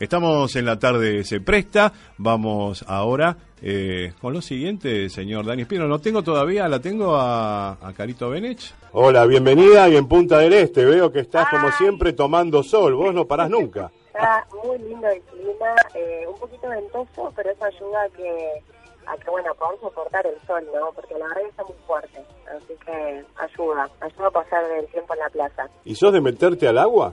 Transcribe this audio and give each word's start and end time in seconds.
Estamos 0.00 0.56
en 0.56 0.64
la 0.64 0.78
tarde, 0.78 1.24
se 1.24 1.42
presta. 1.42 1.92
Vamos 2.16 2.82
ahora 2.88 3.36
eh, 3.60 4.14
con 4.18 4.32
lo 4.32 4.40
siguiente, 4.40 5.10
señor 5.10 5.44
Dani 5.44 5.60
Espino. 5.60 5.86
No 5.86 5.98
tengo 5.98 6.22
todavía, 6.22 6.66
la 6.68 6.80
tengo 6.80 7.16
a, 7.16 7.72
a 7.72 7.92
Carito 7.92 8.30
Benech. 8.30 8.74
Hola, 8.92 9.26
bienvenida 9.26 9.90
y 9.90 9.96
en 9.96 10.08
Punta 10.08 10.38
del 10.38 10.54
Este. 10.54 10.86
Veo 10.86 11.12
que 11.12 11.20
estás 11.20 11.50
como 11.50 11.70
siempre 11.72 12.14
tomando 12.14 12.62
sol. 12.62 12.94
Vos 12.94 13.12
no 13.12 13.26
parás 13.26 13.50
nunca. 13.50 13.92
Está 14.06 14.46
muy 14.64 14.78
lindo 14.78 15.06
el 15.06 15.20
clima, 15.20 15.74
eh, 15.94 16.24
un 16.26 16.40
poquito 16.40 16.70
ventoso, 16.70 17.30
pero 17.36 17.50
eso 17.50 17.64
ayuda 17.66 18.02
a 18.02 18.08
que, 18.08 18.62
a 19.06 19.16
que, 19.18 19.30
bueno, 19.30 19.54
podamos 19.54 19.80
soportar 19.80 20.26
el 20.26 20.40
sol, 20.46 20.64
¿no? 20.74 20.92
Porque 20.94 21.12
la 21.18 21.26
verdad 21.28 21.42
está 21.46 21.64
muy 21.64 21.76
fuerte, 21.86 22.24
así 22.56 22.74
que 22.86 23.24
ayuda, 23.36 23.90
ayuda 24.00 24.26
a 24.28 24.30
pasar 24.30 24.64
el 24.78 24.86
tiempo 24.86 25.12
en 25.12 25.20
la 25.20 25.28
plaza. 25.28 25.68
¿Y 25.84 25.94
sos 25.94 26.12
de 26.12 26.22
meterte 26.22 26.66
al 26.66 26.78
agua? 26.78 27.12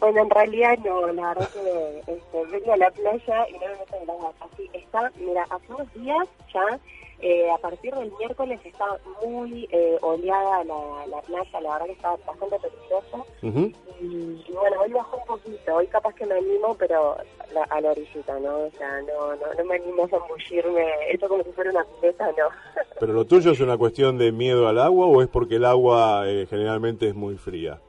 Bueno, 0.00 0.22
en 0.22 0.30
realidad 0.30 0.78
no, 0.84 1.06
la 1.12 1.28
verdad 1.34 1.48
que 1.52 1.98
este, 2.12 2.44
vengo 2.50 2.72
a 2.72 2.76
la 2.78 2.90
playa 2.90 3.48
y 3.48 3.52
no 3.54 3.60
me 3.60 3.68
meto 3.78 3.96
en 3.96 4.02
el 4.02 4.10
agua. 4.10 4.32
Así 4.40 4.70
está, 4.72 5.12
mira, 5.18 5.46
hace 5.50 5.72
unos 5.72 5.92
días 5.94 6.26
ya, 6.54 6.80
eh, 7.20 7.50
a 7.50 7.58
partir 7.58 7.94
del 7.94 8.10
miércoles 8.18 8.58
está 8.64 8.86
muy 9.22 9.68
eh, 9.70 9.98
oleada 10.00 10.64
la, 10.64 11.06
la 11.06 11.20
playa, 11.20 11.60
la 11.60 11.72
verdad 11.72 11.86
que 11.86 11.92
está 11.92 12.10
bastante 12.26 12.56
peligrosa. 12.58 13.24
Y, 14.00 14.42
y 14.48 14.52
bueno, 14.54 14.80
hoy 14.80 14.92
bajó 14.94 15.18
un 15.18 15.26
poquito, 15.26 15.74
hoy 15.76 15.86
capaz 15.88 16.14
que 16.14 16.24
me 16.24 16.34
animo, 16.36 16.74
pero 16.78 17.18
la- 17.52 17.64
a 17.64 17.80
la 17.82 17.90
orillita, 17.90 18.38
¿no? 18.40 18.56
O 18.60 18.70
sea, 18.78 19.02
no, 19.02 19.36
no, 19.36 19.54
no 19.58 19.64
me 19.66 19.74
animo 19.76 20.04
a 20.04 20.08
zambullirme, 20.08 21.10
esto 21.10 21.28
como 21.28 21.42
si 21.44 21.52
fuera 21.52 21.70
una 21.70 21.84
pileta, 21.84 22.26
no. 22.28 22.48
¿Pero 22.98 23.12
lo 23.12 23.26
tuyo 23.26 23.50
es 23.52 23.60
una 23.60 23.76
cuestión 23.76 24.16
de 24.16 24.32
miedo 24.32 24.66
al 24.68 24.78
agua 24.78 25.04
o 25.06 25.20
es 25.20 25.28
porque 25.28 25.56
el 25.56 25.66
agua 25.66 26.22
eh, 26.26 26.46
generalmente 26.48 27.06
es 27.08 27.14
muy 27.14 27.36
fría? 27.36 27.80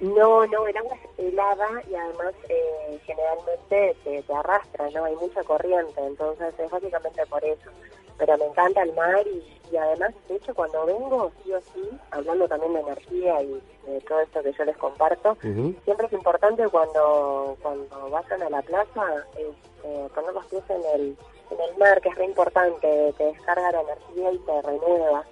No, 0.00 0.46
no, 0.46 0.66
el 0.66 0.76
agua 0.76 0.96
es 0.96 1.26
helada 1.26 1.82
y 1.90 1.94
además 1.94 2.34
eh, 2.48 3.00
generalmente 3.04 3.96
te, 4.04 4.22
te 4.22 4.34
arrastra, 4.34 4.88
¿no? 4.90 5.04
Hay 5.04 5.16
mucha 5.16 5.42
corriente, 5.42 6.00
entonces 6.00 6.54
es 6.58 6.70
básicamente 6.70 7.26
por 7.26 7.44
eso. 7.44 7.70
Pero 8.16 8.36
me 8.38 8.46
encanta 8.46 8.82
el 8.82 8.92
mar 8.94 9.26
y, 9.26 9.58
y 9.72 9.76
además, 9.76 10.12
de 10.28 10.36
hecho, 10.36 10.54
cuando 10.54 10.86
vengo, 10.86 11.30
sí 11.42 11.52
o 11.52 11.60
sí, 11.60 11.88
hablando 12.10 12.48
también 12.48 12.74
de 12.74 12.80
energía 12.80 13.42
y 13.42 13.62
de 13.86 14.00
todo 14.02 14.20
esto 14.20 14.42
que 14.42 14.52
yo 14.52 14.64
les 14.64 14.76
comparto, 14.76 15.36
siempre 15.40 16.06
es 16.06 16.12
importante 16.12 16.68
cuando 16.68 17.56
cuando 17.62 18.10
vayan 18.10 18.42
a 18.42 18.50
la 18.50 18.62
plaza 18.62 19.26
eh, 19.36 20.08
poner 20.14 20.32
los 20.32 20.46
pies 20.46 20.62
en 20.68 20.82
el, 20.94 21.16
en 21.50 21.60
el 21.60 21.76
mar, 21.78 22.00
que 22.00 22.08
es 22.08 22.14
re 22.16 22.24
importante, 22.24 23.14
te 23.16 23.24
descarga 23.24 23.72
la 23.72 23.82
energía 23.82 24.32
y 24.32 24.38
te 24.38 24.62
renueva. 24.62 25.24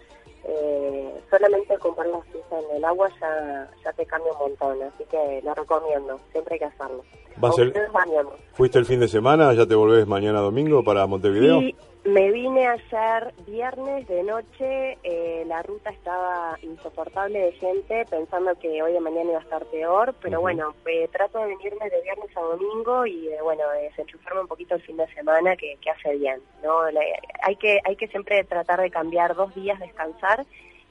Eh, 0.48 1.12
solamente 1.28 1.77
con 1.78 1.94
poner 1.97 2.12
los 2.12 2.25
pies 2.27 2.44
en 2.52 2.77
el 2.77 2.84
agua 2.84 3.08
ya, 3.20 3.69
ya 3.84 3.92
te 3.94 4.06
cambia 4.06 4.33
un 4.33 4.39
montón, 4.39 4.80
así 4.83 5.05
que 5.11 5.41
lo 5.44 5.53
recomiendo, 5.55 6.20
siempre 6.30 6.55
hay 6.55 6.58
que 6.61 6.64
hacerlo. 6.66 7.03
¿Vas 7.38 7.58
el- 7.58 7.69
Ustedes 7.69 7.91
bañamos. 7.92 8.34
¿Fuiste 8.53 8.78
el 8.78 8.86
fin 8.86 9.00
de 9.00 9.08
semana? 9.08 9.53
¿Ya 9.55 9.66
te 9.66 9.75
volvés 9.75 10.06
mañana 10.06 10.41
domingo 10.41 10.84
para 10.84 11.05
Montevideo? 11.06 11.58
Sí, 11.61 11.75
me 12.07 12.31
vine 12.31 12.67
ayer 12.69 13.35
viernes 13.47 14.07
de 14.09 14.23
noche, 14.23 14.99
eh, 15.03 15.45
la 15.47 15.62
ruta 15.62 15.91
estaba 15.91 16.56
insoportable 16.62 17.39
de 17.41 17.53
gente, 17.53 18.05
pensando 18.09 18.55
que 18.59 18.83
hoy 18.83 18.93
de 18.93 19.00
mañana 19.00 19.31
iba 19.31 19.39
a 19.39 19.43
estar 19.43 19.65
peor, 19.67 20.15
pero 20.22 20.41
bueno, 20.41 20.75
eh, 20.87 21.09
trato 21.12 21.39
de 21.41 21.49
venirme 21.49 21.91
de 21.91 22.00
viernes 22.03 22.37
a 22.37 22.41
domingo 22.41 23.06
y 23.06 23.27
de, 23.27 23.43
bueno, 23.43 23.69
de 23.71 23.83
desenchufarme 23.83 24.43
un 24.43 24.47
poquito 24.49 24.75
el 24.77 24.83
fin 24.83 24.97
de 24.97 25.06
semana 25.15 25.56
que, 25.56 25.77
que 25.81 25.91
hace 25.91 26.16
bien, 26.16 26.41
¿no? 26.62 26.89
La- 26.91 27.00
hay, 27.43 27.56
que, 27.56 27.81
hay 27.84 27.97
que 27.97 28.09
siempre 28.09 28.45
tratar 28.45 28.81
de 28.81 28.91
cambiar 28.91 29.34
dos 29.34 29.55
días, 29.55 29.78
descansar 29.81 30.47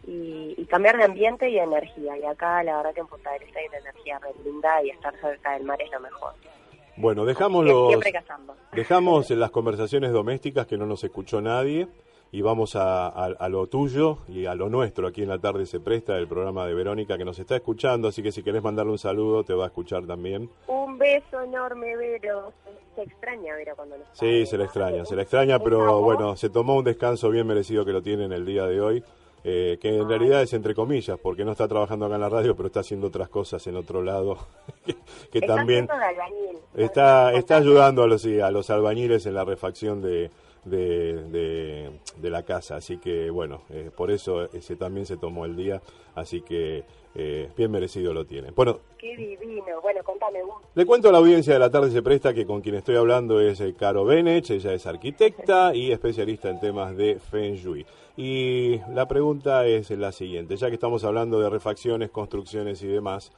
y, 0.08 0.54
y 0.58 0.66
cambiar 0.66 0.98
de 0.98 1.06
ambiente 1.06 1.50
y 1.50 1.54
de 1.56 1.62
energía, 1.62 2.18
y 2.18 2.24
acá 2.26 2.62
la 2.64 2.78
verdad 2.78 2.94
que 2.94 3.00
en 3.02 3.08
Punta 3.08 3.32
del 3.32 3.44
Este 3.44 3.60
hay 3.60 3.68
una 3.68 3.78
energía 3.78 4.20
re 4.20 4.32
linda 4.44 4.84
y 4.84 4.90
estar 4.90 5.16
cerca 5.22 5.54
del 5.54 5.64
mar 5.64 5.82
es 5.82 5.92
lo 5.92 6.00
mejor. 6.00 6.34
Bueno, 6.98 7.26
dejamos 7.26 7.66
los, 7.66 7.88
Siempre 7.90 8.12
cazando. 8.12 8.56
dejamos 8.74 9.30
las 9.32 9.52
conversaciones 9.52 10.12
domésticas 10.12 10.66
que 10.68 10.78
no 10.78 10.86
nos 10.86 11.04
escuchó 11.04 11.42
nadie 11.42 11.88
y 12.32 12.42
vamos 12.42 12.76
a, 12.76 13.08
a- 13.08 13.26
a 13.38 13.50
lo 13.50 13.68
tuyo 13.68 14.20
y 14.28 14.46
a 14.46 14.56
lo 14.56 14.70
nuestro. 14.70 15.08
Aquí 15.08 15.22
en 15.24 15.30
la 15.30 15.40
tarde 15.40 15.66
se 15.66 15.80
presta 15.80 16.18
el 16.18 16.28
programa 16.28 16.66
de 16.66 16.74
Verónica 16.74 17.18
que 17.18 17.26
nos 17.26 17.38
está 17.40 17.56
escuchando, 17.56 18.08
así 18.08 18.24
que 18.24 18.32
si 18.32 18.44
querés 18.44 18.64
mandarle 18.64 18.92
un 18.94 18.98
saludo 18.98 19.44
te 19.44 19.54
va 19.54 19.66
a 19.66 19.68
escuchar 19.68 20.06
también. 20.06 20.50
Un 20.68 20.98
beso 20.98 21.42
enorme, 21.42 21.96
Vero. 21.98 22.52
Se, 22.96 23.02
extraña, 23.04 23.54
Vero, 23.56 23.74
cuando 23.76 23.98
no 23.98 24.04
está. 24.04 24.16
Sí, 24.16 24.46
se 24.46 24.58
le 24.58 24.64
extraña, 24.64 25.04
se 25.06 25.16
le 25.18 25.24
extraña, 25.24 25.60
pero 25.60 26.00
bueno, 26.02 26.38
se 26.38 26.50
tomó 26.50 26.76
un 26.78 26.86
descanso 26.86 27.30
bien 27.30 27.46
merecido 27.46 27.84
que 27.84 27.92
lo 27.92 28.02
tiene 28.02 28.24
en 28.24 28.32
el 28.32 28.46
día 28.46 28.66
de 28.68 28.80
hoy, 28.80 29.04
eh, 29.48 29.78
que 29.80 29.96
en 29.96 30.10
realidad 30.10 30.42
es 30.42 30.54
entre 30.54 30.74
comillas, 30.74 31.20
porque 31.22 31.46
no 31.46 31.52
está 31.52 31.68
trabajando 31.68 32.08
acá 32.08 32.16
en 32.16 32.22
la 32.22 32.30
radio, 32.30 32.56
pero 32.56 32.66
está 32.68 32.80
haciendo 32.80 33.08
otras 33.08 33.30
cosas 33.30 33.66
en 33.68 33.76
otro 33.76 34.02
lado, 34.02 34.38
que, 34.86 34.96
que 35.32 35.38
Está 35.40 35.56
también 35.56 35.88
albañil. 35.92 36.58
está, 36.76 37.32
está 37.34 37.58
ayudando 37.58 38.02
a 38.04 38.08
los, 38.08 38.24
sí, 38.24 38.40
a 38.40 38.50
los 38.50 38.70
albañiles 38.72 39.26
en 39.28 39.36
la 39.36 39.46
refacción 39.46 40.02
de, 40.02 40.32
de, 40.66 41.14
de- 41.30 41.92
de 42.18 42.30
la 42.30 42.42
casa, 42.44 42.78
así 42.78 42.98
que 42.98 43.30
bueno, 43.30 43.62
eh, 43.70 43.92
por 43.96 44.10
eso 44.10 44.46
ese 44.54 44.76
también 44.76 45.06
se 45.06 45.18
tomó 45.18 45.46
el 45.46 45.56
día, 45.56 45.82
así 46.16 46.42
que 46.42 46.84
eh, 47.14 47.50
bien 47.56 47.70
merecido 47.72 48.14
lo 48.14 48.26
tiene. 48.26 48.50
Bueno, 48.52 48.80
Qué 48.98 49.16
divino. 49.16 49.80
Bueno, 49.84 50.02
contame 50.04 50.42
vos. 50.44 50.56
le 50.74 50.86
cuento 50.86 51.10
a 51.10 51.12
la 51.12 51.20
audiencia 51.20 51.54
de 51.54 51.60
la 51.60 51.70
tarde 51.70 51.92
se 51.92 52.02
presta 52.02 52.34
que 52.34 52.46
con 52.46 52.62
quien 52.62 52.76
estoy 52.76 52.96
hablando 52.96 53.40
es 53.40 53.62
eh, 53.62 53.76
Caro 53.78 54.06
Benech, 54.06 54.50
ella 54.50 54.74
es 54.74 54.86
arquitecta 54.88 55.76
y 55.76 55.92
especialista 55.92 56.50
en 56.50 56.60
temas 56.60 56.96
de 56.98 57.20
Feng 57.20 57.54
Shui. 57.56 57.86
Y 58.18 58.80
la 58.94 59.08
pregunta 59.08 59.66
es 59.68 59.90
la 59.92 60.12
siguiente, 60.12 60.56
ya 60.56 60.70
que 60.70 60.76
estamos 60.76 61.04
hablando 61.04 61.40
de 61.40 61.50
refacciones, 61.50 62.12
construcciones 62.12 62.82
y 62.82 62.88
demás, 62.88 63.32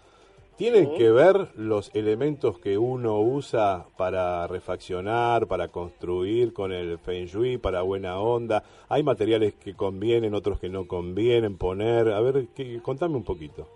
¿tienen 0.56 0.96
que 0.96 1.10
ver 1.10 1.48
los 1.56 1.90
elementos 1.96 2.60
que 2.60 2.78
uno 2.78 3.20
usa 3.20 3.86
para 3.98 4.46
refaccionar, 4.46 5.48
para 5.48 5.70
construir 5.70 6.54
con 6.54 6.72
el 6.72 7.00
Feng 7.00 7.26
Shui, 7.26 7.58
para 7.58 7.82
buena 7.82 8.20
onda? 8.20 8.64
¿Hay 8.88 9.02
materiales 9.02 9.56
que 9.56 9.74
convienen, 9.74 10.36
otros 10.36 10.60
que 10.60 10.70
no 10.70 10.88
convienen 10.88 11.58
poner? 11.58 12.10
A 12.10 12.22
ver, 12.22 12.46
¿qué- 12.56 12.80
contame 12.84 13.16
un 13.16 13.24
poquito. 13.24 13.68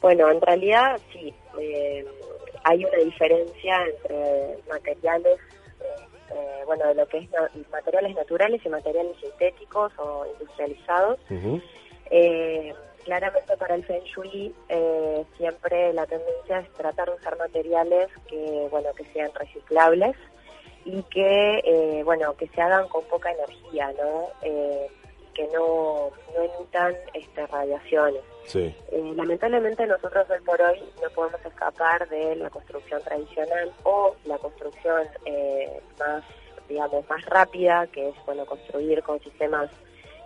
Bueno, 0.00 0.30
en 0.30 0.40
realidad 0.40 1.00
sí. 1.12 1.34
eh, 1.58 2.04
hay 2.62 2.84
una 2.84 2.98
diferencia 2.98 3.86
entre 3.86 4.58
materiales, 4.68 5.38
eh, 6.30 6.34
eh, 6.34 6.62
bueno, 6.66 6.86
de 6.88 6.94
lo 6.94 7.06
que 7.06 7.18
es 7.18 7.30
na- 7.30 7.50
materiales 7.70 8.14
naturales 8.16 8.60
y 8.64 8.68
materiales 8.68 9.16
sintéticos 9.20 9.92
o 9.98 10.26
industrializados. 10.32 11.18
Eh, 12.10 12.74
claramente 13.04 13.56
para 13.56 13.74
el 13.74 13.84
Feng 13.84 14.02
Shui 14.04 14.54
eh, 14.68 15.24
siempre 15.36 15.92
la 15.92 16.06
tendencia 16.06 16.58
es 16.60 16.68
tratar 16.74 17.08
de 17.08 17.14
usar 17.16 17.36
materiales 17.38 18.08
que, 18.28 18.68
bueno, 18.70 18.88
que 18.96 19.04
sean 19.12 19.30
reciclables 19.34 20.16
y 20.84 21.02
que, 21.04 21.62
eh, 21.64 22.02
bueno, 22.04 22.34
que 22.36 22.46
se 22.48 22.60
hagan 22.60 22.88
con 22.88 23.04
poca 23.04 23.30
energía, 23.32 23.92
¿no? 24.00 24.28
Que 25.36 25.46
no, 25.48 26.10
no 26.34 26.42
emitan 26.42 26.94
este, 27.12 27.46
radiaciones. 27.46 28.22
Sí. 28.46 28.74
Eh, 28.90 29.12
lamentablemente 29.14 29.86
nosotros 29.86 30.26
hoy 30.30 30.40
por 30.40 30.60
hoy 30.62 30.82
no 31.02 31.10
podemos 31.10 31.44
escapar 31.44 32.08
de 32.08 32.36
la 32.36 32.48
construcción 32.48 33.02
tradicional 33.02 33.70
o 33.82 34.16
la 34.24 34.38
construcción 34.38 35.02
eh, 35.26 35.80
más, 35.98 36.24
digamos, 36.68 37.06
más 37.10 37.22
rápida, 37.26 37.86
que 37.88 38.08
es, 38.08 38.14
bueno, 38.24 38.46
construir 38.46 39.02
con 39.02 39.20
sistemas 39.20 39.68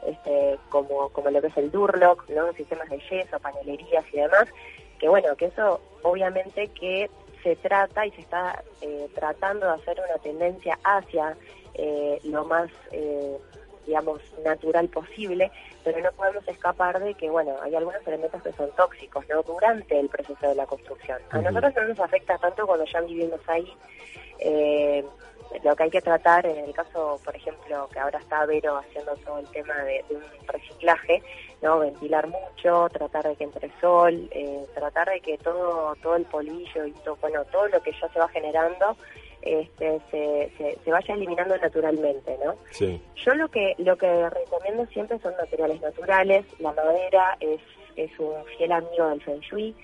este, 0.07 0.59
como, 0.69 1.09
como 1.11 1.31
lo 1.31 1.41
que 1.41 1.49
es 1.49 1.57
el 1.57 1.71
Durlock, 1.71 2.29
¿no? 2.29 2.53
Sistemas 2.53 2.89
de 2.89 3.01
yeso, 3.11 3.39
panelerías 3.41 4.05
y 4.13 4.19
demás, 4.19 4.47
que 4.99 5.09
bueno, 5.09 5.35
que 5.37 5.47
eso 5.47 5.81
obviamente 6.03 6.69
que 6.69 7.11
se 7.43 7.57
trata 7.57 8.07
y 8.07 8.11
se 8.13 8.21
está 8.21 8.63
eh, 8.81 9.09
tratando 9.15 9.67
de 9.67 9.73
hacer 9.73 9.99
una 9.99 10.19
tendencia 10.23 10.79
hacia 10.85 11.37
eh, 11.75 12.19
lo 12.25 12.45
más, 12.45 12.71
eh, 12.93 13.39
digamos, 13.91 14.21
natural 14.45 14.89
posible, 14.89 15.51
pero 15.83 16.01
no 16.01 16.13
podemos 16.13 16.47
escapar 16.47 17.01
de 17.01 17.15
que, 17.15 17.29
bueno, 17.29 17.57
hay 17.61 17.75
algunos 17.75 18.07
elementos 18.07 18.41
que 18.41 18.53
son 18.53 18.71
tóxicos, 18.77 19.29
¿no? 19.29 19.43
Durante 19.43 19.99
el 19.99 20.09
proceso 20.09 20.49
de 20.49 20.55
la 20.55 20.65
construcción. 20.65 21.19
A 21.31 21.39
nosotros 21.39 21.75
no 21.75 21.89
nos 21.89 21.99
afecta 21.99 22.39
tanto 22.39 22.69
cuando 22.69 22.85
ya 22.85 23.01
vivimos 23.01 23.41
ahí. 23.49 23.69
Eh, 24.39 25.05
lo 25.65 25.75
que 25.75 25.83
hay 25.83 25.91
que 25.91 26.01
tratar, 26.01 26.47
en 26.47 26.67
el 26.67 26.73
caso, 26.73 27.19
por 27.25 27.35
ejemplo, 27.35 27.89
que 27.93 27.99
ahora 27.99 28.21
está 28.21 28.47
Vero 28.47 28.77
haciendo 28.77 29.17
todo 29.17 29.41
el 29.41 29.49
tema 29.49 29.75
de, 29.83 30.05
de 30.09 30.15
un 30.15 30.23
reciclaje, 30.47 31.21
no 31.61 31.81
ventilar 31.81 32.29
mucho, 32.29 32.89
tratar 32.93 33.25
de 33.25 33.35
que 33.35 33.43
entre 33.43 33.73
sol, 33.81 34.29
eh, 34.31 34.67
tratar 34.73 35.09
de 35.09 35.21
que 35.21 35.37
todo 35.39 35.97
todo 35.97 36.15
el 36.15 36.27
polillo 36.27 36.87
y 36.87 36.93
todo, 36.93 37.17
bueno, 37.17 37.45
todo 37.47 37.67
lo 37.67 37.83
que 37.83 37.91
ya 37.91 38.09
se 38.13 38.21
va 38.21 38.29
generando 38.29 38.97
este, 39.43 40.01
se, 40.11 40.79
se, 40.85 40.91
vaya 40.91 41.15
eliminando 41.15 41.57
naturalmente, 41.57 42.37
¿no? 42.45 42.57
Sí. 42.71 43.01
Yo 43.17 43.35
lo 43.35 43.49
que 43.49 43.75
lo 43.79 43.97
que 43.97 44.29
recomiendo 44.31 44.87
siempre 44.87 45.19
son 45.21 45.35
materiales 45.37 45.81
naturales. 45.81 46.45
La 46.59 46.73
madera 46.73 47.37
es, 47.41 47.61
es 47.97 48.11
un 48.19 48.45
fiel 48.57 48.73
amigo 48.73 49.09
del 49.09 49.23
feng 49.23 49.41
shui. 49.41 49.75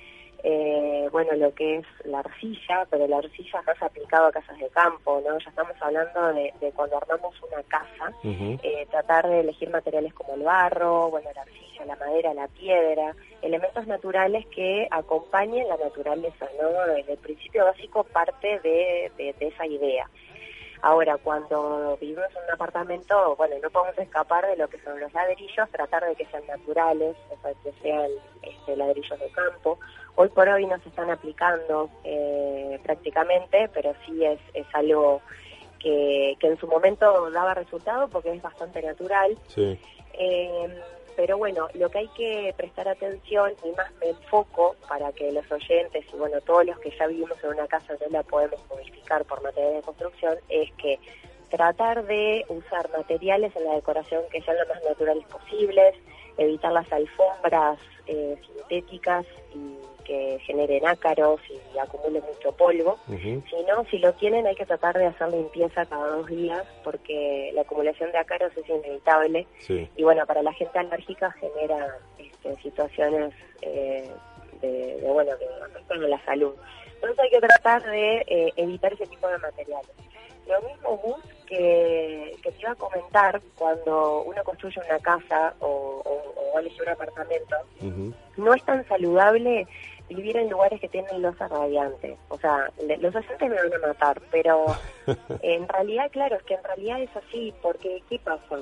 Eh, 0.43 1.09
bueno, 1.11 1.33
lo 1.35 1.55
que 1.55 1.79
es 1.79 1.87
la 2.05 2.21
arcilla, 2.21 2.87
pero 2.91 3.07
la 3.07 3.19
arcilla 3.19 3.63
más 3.63 3.83
aplicado 3.83 4.27
a 4.27 4.33
casas 4.33 4.59
de 4.59 4.69
campo, 4.69 5.23
¿no? 5.27 5.39
Ya 5.39 5.49
estamos 5.49 5.75
hablando 5.81 6.33
de, 6.35 6.73
cuando 6.75 6.97
armamos 6.99 7.35
una 7.43 7.63
casa, 7.65 8.13
eh, 8.23 8.87
tratar 8.91 9.29
de 9.29 9.41
elegir 9.41 9.71
materiales 9.71 10.15
como 10.15 10.35
el 10.35 10.43
barro, 10.43 11.11
bueno, 11.11 11.31
la 11.35 11.43
arcilla, 11.43 11.85
la 11.87 11.97
madera, 11.97 12.35
la 12.35 12.49
piedra, 12.49 13.15
elementos 13.43 13.87
naturales 13.87 14.47
que 14.47 14.87
acompañen 14.91 15.69
la 15.69 15.77
naturaleza, 15.77 16.47
¿no? 16.61 16.95
el 16.95 17.19
principio 17.19 17.65
básico 17.65 18.05
parte 18.05 18.61
de, 18.61 19.11
de, 19.17 19.35
esa 19.41 19.67
idea. 19.67 20.09
Ahora, 20.87 21.17
cuando 21.17 21.99
vivimos 22.01 22.27
en 22.31 22.45
un 22.45 22.51
apartamento, 22.53 23.35
bueno, 23.35 23.57
no 23.61 23.71
podemos 23.71 23.99
escapar 23.99 24.47
de 24.47 24.57
lo 24.57 24.69
que 24.69 24.79
son 24.83 25.01
los 25.01 25.13
ladrillos, 25.13 25.69
tratar 25.73 26.07
de 26.07 26.15
que 26.15 26.27
sean 26.27 26.47
naturales, 26.47 27.17
o 27.29 27.43
sea, 27.43 27.51
que 27.65 27.73
sean 27.83 28.09
este, 28.41 28.77
ladrillos 28.77 29.19
de 29.19 29.29
campo. 29.31 29.81
Hoy 30.15 30.29
por 30.29 30.49
hoy 30.49 30.65
no 30.65 30.79
se 30.79 30.89
están 30.89 31.11
aplicando 31.11 31.91
eh, 32.05 32.79
prácticamente, 32.85 33.69
pero 33.75 33.95
sí 34.07 34.25
es, 34.25 34.39
es 34.55 34.67
algo 34.75 35.23
que, 35.81 36.37
que 36.39 36.47
en 36.47 36.57
su 36.57 36.69
momento 36.69 37.33
daba 37.33 37.55
resultado 37.55 38.07
porque 38.07 38.33
es 38.33 38.41
bastante 38.41 38.81
natural. 38.81 39.37
Sí. 39.49 39.77
Eh, 40.13 40.83
pero 41.17 41.39
bueno, 41.39 41.69
lo 41.75 41.91
que 41.91 41.99
hay 41.99 42.09
que 42.09 42.55
prestar 42.57 42.89
atención 42.89 43.53
y 43.65 43.71
más 43.71 43.91
me 44.01 44.11
enfoco 44.11 44.77
para 44.87 45.11
que 45.13 45.33
los 45.33 45.51
oyentes 45.51 46.05
y 46.13 46.17
bueno, 46.17 46.41
todos 46.43 46.67
los 46.67 46.79
que 46.79 46.91
ya 46.97 47.07
vivimos 47.07 47.43
en 47.43 47.51
una 47.51 47.67
casa 47.67 47.95
no 48.01 48.07
la 48.11 48.23
podemos 48.23 48.61
modificar 48.69 49.25
por 49.25 49.43
materiales 49.43 49.77
de 49.77 49.83
construcción, 49.83 50.37
es 50.49 50.71
que 50.75 51.01
tratar 51.49 52.05
de 52.05 52.45
usar 52.49 52.91
materiales 52.91 53.55
en 53.57 53.65
la 53.65 53.75
decoración 53.75 54.23
que 54.31 54.43
sean 54.43 54.59
lo 54.59 54.67
más 54.67 54.85
naturales 54.85 55.25
posibles, 55.27 55.95
evitar 56.37 56.73
las 56.73 56.93
alfombras 56.93 57.79
eh, 58.07 58.37
sintéticas 58.47 59.25
y 59.55 59.96
que 60.07 60.39
generen 60.47 60.87
ácaros 60.87 61.41
y 61.51 61.79
acumulen 61.79 62.23
mucho 62.23 62.53
polvo. 62.53 62.99
Si 63.09 63.63
no, 63.67 63.85
si 63.91 63.99
lo 63.99 64.13
tienen 64.15 64.47
hay 64.47 64.55
que 64.55 64.65
tratar 64.65 64.97
de 64.97 65.07
hacer 65.07 65.29
limpieza 65.29 65.85
cada 65.87 66.07
dos 66.09 66.27
días 66.29 66.65
porque 66.85 67.51
la 67.55 67.63
acumulación 67.63 68.13
de 68.13 68.19
ácaros 68.19 68.53
es 68.57 68.69
inevitable. 68.69 69.47
Y 69.69 70.03
bueno, 70.03 70.25
para 70.27 70.43
la 70.43 70.53
gente 70.53 70.79
alérgica 70.79 71.33
genera 71.33 71.99
este, 72.19 72.55
situaciones 72.63 73.35
eh, 73.63 74.09
de, 74.61 75.01
bueno, 75.03 75.33
que 75.39 75.47
afectan 75.65 76.05
a 76.05 76.09
la 76.09 76.25
salud. 76.25 76.55
Entonces 76.95 77.19
hay 77.19 77.31
que 77.31 77.41
tratar 77.41 77.83
de 77.83 78.25
eh, 78.27 78.53
evitar 78.57 78.93
ese 78.93 79.07
tipo 79.07 79.29
de 79.29 79.39
materiales. 79.39 79.91
Lo 80.47 80.63
mismo 80.63 80.97
Gus 80.99 81.37
que, 81.47 82.37
que 82.43 82.53
te 82.53 82.61
iba 82.61 82.73
a 82.73 82.77
comentar 82.77 83.41
cuando 83.57 84.23
uno 84.23 84.45
construye 84.45 84.81
una 84.89 84.99
casa 85.01 85.55
o, 85.61 86.03
o, 86.05 86.59
elige 86.59 86.83
un 86.83 86.89
apartamento, 86.89 87.57
no 88.37 88.55
es 88.55 88.65
tan 88.65 88.87
saludable 88.89 89.67
vivir 90.09 90.37
en 90.37 90.51
lugares 90.51 90.81
que 90.81 90.89
tienen 90.89 91.23
losa 91.23 91.49
radiante. 91.49 92.17
O 92.29 92.39
sea, 92.39 92.71
los 93.01 93.15
oyentes 93.15 93.51
me 93.51 93.57
van 93.57 93.75
a 93.75 93.87
matar, 93.87 94.21
pero 94.31 94.67
en 95.43 95.69
realidad, 95.69 96.11
claro, 96.11 96.37
es 96.37 96.43
que 96.45 96.55
en 96.55 96.65
realidad 96.65 97.01
es 97.01 97.17
así, 97.17 97.53
porque 97.63 98.03
¿qué 98.09 98.19
pasa? 98.19 98.59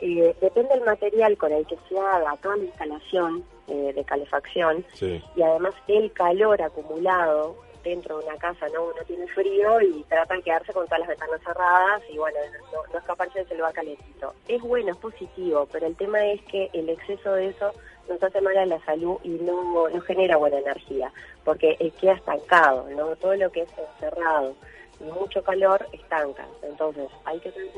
Eh, 0.00 0.34
depende 0.40 0.74
del 0.74 0.84
material 0.84 1.36
con 1.36 1.52
el 1.52 1.66
que 1.66 1.78
se 1.88 1.98
haga 1.98 2.36
toda 2.42 2.56
la 2.56 2.64
instalación 2.64 3.44
eh, 3.68 3.92
de 3.94 4.04
calefacción 4.04 4.84
y 5.00 5.42
además 5.42 5.74
el 5.88 6.12
calor 6.12 6.60
acumulado 6.60 7.56
dentro 7.84 8.18
de 8.18 8.26
una 8.26 8.36
casa, 8.38 8.66
¿no? 8.70 8.84
Uno 8.84 9.02
tiene 9.06 9.26
frío 9.28 9.80
y 9.80 10.02
trata 10.08 10.34
de 10.34 10.42
quedarse 10.42 10.72
con 10.72 10.86
todas 10.86 11.00
las 11.00 11.08
ventanas 11.08 11.40
cerradas 11.42 12.02
y 12.10 12.18
bueno, 12.18 12.38
no, 12.72 12.82
no 12.92 12.98
escaparse 12.98 13.44
se 13.44 13.54
lo 13.54 13.64
va 13.64 13.72
calentito. 13.72 14.34
Es 14.48 14.60
bueno, 14.62 14.90
es 14.90 14.96
positivo, 14.96 15.68
pero 15.70 15.86
el 15.86 15.96
tema 15.96 16.24
es 16.26 16.42
que 16.42 16.70
el 16.72 16.88
exceso 16.88 17.34
de 17.34 17.48
eso 17.48 17.72
nos 18.08 18.22
hace 18.22 18.40
mal 18.40 18.56
a 18.56 18.66
la 18.66 18.84
salud 18.84 19.18
y 19.22 19.28
no, 19.28 19.88
no 19.88 20.00
genera 20.00 20.36
buena 20.36 20.58
energía, 20.58 21.12
porque 21.44 21.76
queda 22.00 22.14
estancado, 22.14 22.88
¿no? 22.90 23.16
Todo 23.16 23.36
lo 23.36 23.50
que 23.50 23.62
es 23.62 23.70
encerrado 23.78 24.54
y 25.00 25.04
mucho 25.04 25.42
calor 25.42 25.86
estanca. 25.92 26.46
Entonces, 26.62 27.08
hay 27.24 27.38
que 27.40 27.50
tener, 27.50 27.70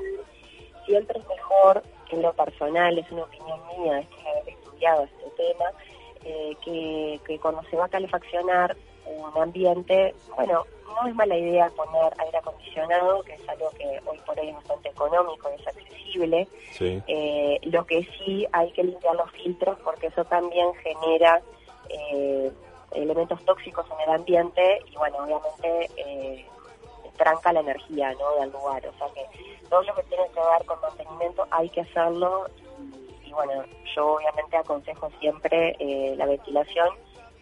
siempre 0.84 1.18
es 1.18 1.28
mejor, 1.28 1.82
en 2.10 2.22
lo 2.22 2.32
personal, 2.32 2.98
es 2.98 3.10
una 3.10 3.24
opinión 3.24 3.60
mía, 3.78 3.98
es 4.00 4.08
que 4.08 4.28
haber 4.28 4.48
estudiado 4.48 5.04
este 5.04 5.30
tema, 5.36 5.64
eh, 6.24 6.56
que, 6.64 7.20
que 7.26 7.38
cuando 7.38 7.62
se 7.64 7.76
va 7.76 7.86
a 7.86 7.88
calefaccionar 7.88 8.76
un 9.06 9.42
ambiente, 9.42 10.14
bueno, 10.34 10.64
no 10.96 11.08
es 11.08 11.14
mala 11.14 11.36
idea 11.36 11.70
poner 11.70 12.12
aire 12.18 12.38
acondicionado, 12.38 13.22
que 13.22 13.34
es 13.34 13.48
algo 13.48 13.70
que 13.70 14.00
hoy 14.06 14.18
por 14.24 14.38
hoy 14.38 14.48
es 14.48 14.54
bastante 14.54 14.88
económico, 14.88 15.48
es 15.48 15.66
accesible. 15.66 16.48
Eh, 16.80 17.60
lo 17.64 17.84
que 17.84 18.02
sí 18.04 18.46
hay 18.52 18.70
que 18.72 18.84
limpiar 18.84 19.14
los 19.16 19.30
filtros 19.32 19.78
porque 19.84 20.06
eso 20.06 20.24
también 20.24 20.72
genera 20.74 21.42
eh, 21.90 22.50
elementos 22.92 23.44
tóxicos 23.44 23.86
en 23.90 24.08
el 24.08 24.14
ambiente 24.16 24.80
y 24.90 24.96
bueno, 24.96 25.18
obviamente 25.18 25.90
eh, 25.96 26.46
tranca 27.16 27.52
la 27.52 27.60
energía 27.60 28.12
¿no? 28.14 28.40
del 28.40 28.50
lugar. 28.50 28.86
O 28.86 28.98
sea 28.98 29.08
que 29.14 29.26
todo 29.68 29.82
lo 29.82 29.94
que 29.94 30.02
tiene 30.04 30.24
que 30.28 30.40
ver 30.40 30.66
con 30.66 30.80
mantenimiento 30.80 31.46
hay 31.50 31.68
que 31.68 31.82
hacerlo 31.82 32.46
y, 33.24 33.32
bueno, 33.32 33.64
yo 33.94 34.14
obviamente 34.14 34.56
aconsejo 34.56 35.10
siempre 35.20 35.76
la 36.16 36.26
ventilación 36.26 36.88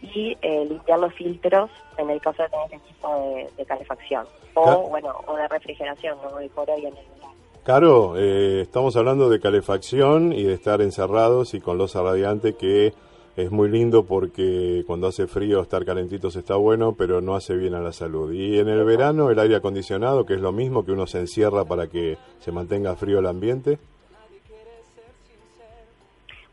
y 0.03 0.37
eh, 0.43 0.67
limpiar 0.69 0.99
los 0.99 1.15
filtros 1.15 1.71
en 1.99 2.11
el 2.11 2.21
caso 2.21 2.43
de 2.43 2.49
tener 2.49 2.67
este 2.73 2.89
tipo 2.89 3.49
de, 3.57 3.65
calefacción 3.65 4.27
o 4.55 4.89
bueno 4.89 5.15
o 5.27 5.37
de 5.37 5.49
refrigeración 5.49 6.19
no 6.23 6.37
hoy 6.37 6.49
por 6.49 6.69
hoy 6.71 6.87
en 6.87 6.97
el 6.97 7.15
Claro, 7.65 8.19
eh, 8.19 8.61
estamos 8.61 8.95
hablando 8.95 9.31
de 9.31 9.41
calefacción 9.41 10.35
y 10.35 10.43
de 10.43 10.53
estar 10.53 10.83
encerrados 10.83 11.55
y 11.55 11.63
con 11.63 11.79
losa 11.79 12.03
radiante 12.03 12.57
que 12.57 12.93
es 13.37 13.51
muy 13.51 13.71
lindo 13.71 14.05
porque 14.05 14.85
cuando 14.87 15.07
hace 15.07 15.27
frío 15.27 15.63
estar 15.63 15.85
calentitos 15.87 16.37
está 16.37 16.57
bueno, 16.57 16.95
pero 16.95 17.23
no 17.23 17.35
hace 17.35 17.57
bien 17.57 17.75
a 17.75 17.81
la 17.81 17.93
salud. 17.93 18.33
Y 18.33 18.59
en 18.59 18.69
el 18.69 18.85
verano 18.85 19.31
el 19.31 19.39
aire 19.39 19.57
acondicionado, 19.57 20.27
que 20.27 20.35
es 20.35 20.41
lo 20.41 20.53
mismo 20.53 20.85
que 20.85 20.93
uno 20.93 21.07
se 21.07 21.21
encierra 21.21 21.65
para 21.65 21.89
que 21.89 22.19
se 22.39 22.53
mantenga 22.53 22.97
frío 22.97 23.19
el 23.19 23.27
ambiente. 23.27 23.79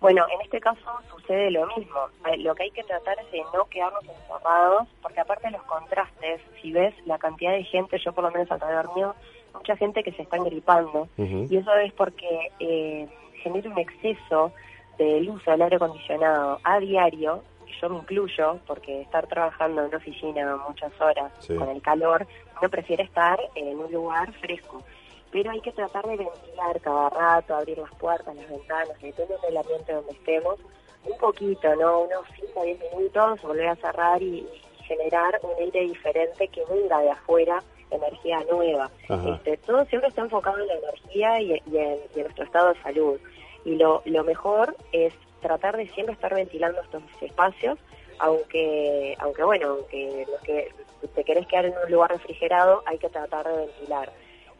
Bueno, 0.01 0.25
en 0.33 0.41
este 0.41 0.59
caso 0.59 0.81
sucede 1.15 1.51
lo 1.51 1.67
mismo. 1.67 1.99
Eh, 2.25 2.37
lo 2.37 2.55
que 2.55 2.63
hay 2.63 2.71
que 2.71 2.83
tratar 2.83 3.19
es 3.19 3.31
de 3.31 3.43
no 3.53 3.65
quedarnos 3.65 4.03
encerrados, 4.03 4.87
porque 4.99 5.19
aparte 5.19 5.45
de 5.45 5.51
los 5.51 5.63
contrastes, 5.63 6.41
si 6.59 6.71
ves 6.71 6.95
la 7.05 7.19
cantidad 7.19 7.51
de 7.51 7.63
gente, 7.63 7.99
yo 7.99 8.11
por 8.11 8.23
lo 8.23 8.31
menos 8.31 8.49
alrededor 8.49 8.95
mío, 8.95 9.13
mucha 9.53 9.77
gente 9.77 10.03
que 10.03 10.11
se 10.13 10.23
está 10.23 10.37
gripando, 10.39 11.07
y 11.17 11.55
eso 11.55 11.75
es 11.75 11.93
porque 11.93 12.51
eh, 12.59 13.07
genera 13.43 13.69
un 13.69 13.77
exceso 13.77 14.51
del 14.97 15.29
uso 15.29 15.51
del 15.51 15.61
aire 15.61 15.75
acondicionado 15.75 16.59
a 16.63 16.79
diario, 16.79 17.43
y 17.67 17.79
yo 17.79 17.89
me 17.89 17.97
incluyo, 17.97 18.57
porque 18.65 19.01
estar 19.01 19.27
trabajando 19.27 19.81
en 19.81 19.87
una 19.89 19.97
oficina 19.97 20.57
muchas 20.67 20.99
horas 20.99 21.31
con 21.47 21.69
el 21.69 21.81
calor, 21.83 22.25
uno 22.59 22.69
prefiere 22.71 23.03
estar 23.03 23.39
en 23.53 23.77
un 23.77 23.91
lugar 23.91 24.33
fresco 24.33 24.81
pero 25.31 25.51
hay 25.51 25.61
que 25.61 25.71
tratar 25.71 26.05
de 26.07 26.17
ventilar 26.17 26.81
cada 26.81 27.09
rato, 27.09 27.55
abrir 27.55 27.77
las 27.77 27.93
puertas, 27.95 28.35
las 28.35 28.49
ventanas, 28.49 29.01
depende 29.01 29.35
del 29.43 29.57
ambiente 29.57 29.93
donde 29.93 30.11
estemos, 30.11 30.59
un 31.05 31.17
poquito, 31.17 31.75
¿no? 31.75 32.01
Unos 32.01 32.25
5 32.35 32.59
o 32.59 32.63
10 32.63 32.79
minutos, 32.95 33.41
volver 33.41 33.69
a 33.69 33.75
cerrar 33.75 34.21
y, 34.21 34.47
generar 34.91 35.39
un 35.43 35.55
aire 35.57 35.81
diferente 35.81 36.47
que 36.49 36.65
venga 36.65 36.99
de 36.99 37.11
afuera 37.11 37.63
energía 37.89 38.39
nueva. 38.49 38.89
Este, 39.07 39.57
todo 39.57 39.85
siempre 39.85 40.09
está 40.09 40.21
enfocado 40.21 40.59
en 40.59 40.67
la 40.67 40.73
energía 40.75 41.41
y, 41.41 41.53
en, 41.77 41.99
nuestro 42.15 42.43
estado 42.43 42.73
de 42.73 42.81
salud. 42.81 43.19
Y 43.65 43.75
lo, 43.75 44.01
lo 44.05 44.23
mejor 44.23 44.75
es 44.91 45.13
tratar 45.41 45.77
de 45.77 45.87
siempre 45.89 46.13
estar 46.13 46.33
ventilando 46.33 46.81
estos 46.81 47.03
espacios, 47.21 47.77
aunque, 48.19 49.15
aunque 49.19 49.43
bueno, 49.43 49.67
aunque 49.69 50.25
los 50.29 50.41
que 50.41 50.71
te 51.15 51.23
querés 51.23 51.47
quedar 51.47 51.65
en 51.65 51.73
un 51.85 51.91
lugar 51.91 52.11
refrigerado, 52.11 52.83
hay 52.85 52.97
que 52.97 53.09
tratar 53.09 53.47
de 53.47 53.65
ventilar. 53.65 54.11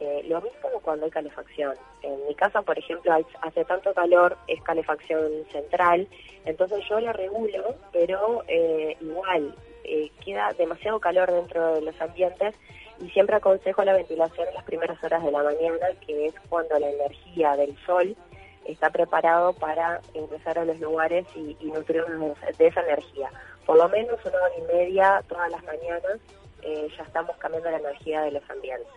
Eh, 0.01 0.24
lo 0.27 0.41
mismo 0.41 0.67
cuando 0.81 1.05
hay 1.05 1.12
calefacción. 1.12 1.75
En 2.01 2.27
mi 2.27 2.34
casa, 2.34 2.63
por 2.63 2.77
ejemplo, 2.77 3.15
hace 3.41 3.65
tanto 3.65 3.93
calor, 3.93 4.36
es 4.48 4.60
calefacción 4.63 5.46
central, 5.51 6.08
entonces 6.43 6.84
yo 6.89 7.00
la 7.00 7.13
regulo, 7.13 7.75
pero 7.93 8.43
eh, 8.48 8.98
igual 9.00 9.53
eh, 9.84 10.10
queda 10.25 10.53
demasiado 10.53 11.00
calor 11.00 11.31
dentro 11.31 11.75
de 11.75 11.81
los 11.81 12.01
ambientes 12.01 12.55
y 13.00 13.12
siempre 13.12 13.36
aconsejo 13.36 13.84
la 13.84 13.93
ventilación 13.93 14.48
en 14.48 14.55
las 14.55 14.63
primeras 14.63 15.03
horas 15.03 15.24
de 15.24 15.31
la 15.31 15.43
mañana, 15.43 15.89
que 16.03 16.25
es 16.25 16.34
cuando 16.50 16.79
la 16.79 16.89
energía 16.89 17.55
del 17.55 17.77
sol 17.86 18.17
está 18.65 18.89
preparado 18.89 19.53
para 19.53 20.01
ingresar 20.15 20.58
a 20.58 20.65
los 20.65 20.79
lugares 20.79 21.27
y, 21.36 21.55
y 21.60 21.65
nutrirnos 21.65 22.39
de 22.58 22.67
esa 22.67 22.81
energía. 22.81 23.29
Por 23.67 23.77
lo 23.77 23.88
menos 23.89 24.20
una 24.25 24.38
hora 24.38 24.58
y 24.58 24.62
media 24.74 25.24
todas 25.27 25.51
las 25.51 25.63
mañanas 25.63 26.17
ya 26.63 27.03
estamos 27.03 27.36
cambiando 27.38 27.70
la 27.70 27.77
energía 27.77 28.22
de 28.22 28.31
los 28.31 28.50
ambientes. 28.50 28.88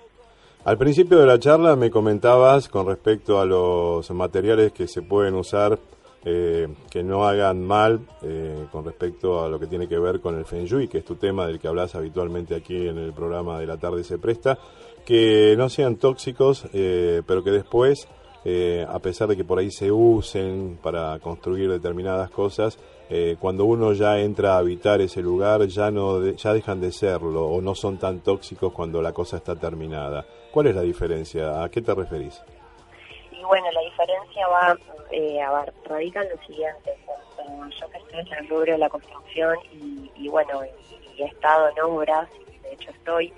Al 0.65 0.79
principio 0.79 1.19
de 1.19 1.27
la 1.27 1.39
charla 1.39 1.77
me 1.77 1.91
comentabas 1.91 2.71
con 2.71 2.87
respecto 2.87 3.39
a 3.39 3.45
los 3.45 4.11
materiales 4.13 4.73
que 4.73 4.89
se 4.89 5.03
pueden 5.03 5.35
usar 5.35 5.79
eh, 6.25 6.69
que 6.91 7.03
no 7.03 7.27
hagan 7.27 7.63
mal 7.63 8.01
eh, 8.23 8.65
con 8.73 8.83
respecto 8.83 9.45
a 9.45 9.51
lo 9.51 9.61
que 9.61 9.67
tiene 9.67 9.87
que 9.87 9.99
ver 9.99 10.21
con 10.21 10.39
el 10.39 10.47
Feng 10.47 10.65
Shui, 10.65 10.89
que 10.89 10.99
es 10.99 11.05
tu 11.05 11.17
tema 11.17 11.47
del 11.47 11.59
que 11.59 11.69
hablas 11.69 11.95
habitualmente 11.95 12.55
aquí 12.55 12.89
en 12.89 12.97
el 12.97 13.13
programa 13.13 13.59
de 13.59 13.67
la 13.67 13.77
tarde 13.77 14.05
se 14.05 14.17
presta, 14.17 14.59
que 15.05 15.55
no 15.59 15.69
sean 15.69 15.97
tóxicos, 15.97 16.65
eh, 16.73 17.21
pero 17.27 17.45
que 17.45 17.51
después, 17.51 18.09
a 18.45 18.99
pesar 18.99 19.29
de 19.29 19.37
que 19.37 19.45
por 19.45 19.59
ahí 19.59 19.71
se 19.71 19.91
usen 19.91 20.79
para 20.83 21.19
construir 21.19 21.71
determinadas 21.71 22.31
cosas, 22.31 22.79
cuando 23.41 23.65
uno 23.65 23.93
ya 23.93 24.19
entra 24.19 24.55
a 24.55 24.59
habitar 24.59 25.01
ese 25.01 25.23
lugar 25.23 25.67
ya 25.67 25.91
no 25.91 26.23
ya 26.33 26.53
dejan 26.53 26.81
de 26.81 26.91
serlo 26.93 27.47
o 27.47 27.61
no 27.61 27.75
son 27.75 27.99
tan 27.99 28.21
tóxicos 28.21 28.73
cuando 28.73 29.01
la 29.01 29.13
cosa 29.13 29.39
está 29.39 29.57
terminada. 29.57 30.27
¿Cuál 30.53 30.69
es 30.69 30.75
la 30.75 30.83
diferencia? 30.83 31.63
¿A 31.63 31.69
qué 31.69 31.83
te 31.83 31.95
referís? 31.95 32.43
Y 33.33 33.43
bueno, 33.45 33.67
la 33.73 33.81
diferencia 33.81 34.47
va 34.49 34.79
eh, 35.11 35.41
a 35.41 35.67
radica 35.85 36.23
en 36.23 36.31
lo 36.31 36.43
siguiente. 36.45 36.97
yo 37.81 37.91
que 37.91 37.99
estoy 37.99 38.21
en 38.21 38.33
el 38.33 38.49
rubro 38.49 38.73
de 38.73 38.79
la 38.79 38.89
construcción 38.89 39.57
y, 40.17 40.29
bueno, 40.29 40.63
y, 40.65 41.23
he 41.23 41.27
estado 41.27 41.69
en 41.69 41.81
obras, 41.81 42.29
y 42.49 42.59
de 42.59 42.73
hecho 42.73 42.91
estoy, 42.91 43.33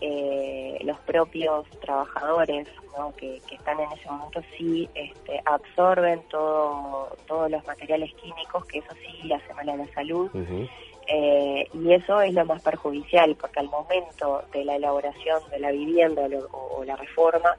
eh, 0.00 0.65
los 0.86 0.98
propios 1.00 1.66
trabajadores 1.80 2.68
que, 3.16 3.40
están 3.52 3.78
en 3.80 3.92
ese 3.92 4.08
momento 4.10 4.40
sí 4.56 4.88
este, 4.94 5.40
absorben 5.44 6.22
todo, 6.30 7.14
todos 7.26 7.50
los 7.50 7.66
materiales 7.66 8.12
químicos, 8.14 8.64
que 8.66 8.78
eso 8.78 8.94
sí 8.94 9.32
hace 9.32 9.54
mal 9.54 9.68
a 9.68 9.76
la 9.76 9.86
salud. 9.88 10.30
Eh, 11.08 11.68
y 11.72 11.92
eso 11.92 12.20
es 12.20 12.34
lo 12.34 12.44
más 12.46 12.62
perjudicial, 12.62 13.36
porque 13.36 13.60
al 13.60 13.68
momento 13.68 14.42
de 14.52 14.64
la 14.64 14.76
elaboración 14.76 15.40
de 15.50 15.60
la 15.60 15.70
vivienda 15.70 16.22
o 16.50 16.84
la 16.84 16.96
reforma, 16.96 17.56